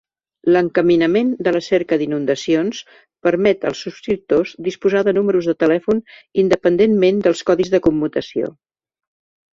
[0.53, 2.79] L'encaminament de la cerca d'inundacions
[3.27, 6.01] permet als subscriptors disposar de números de telèfon
[6.45, 8.55] independentment dels codis de commutació.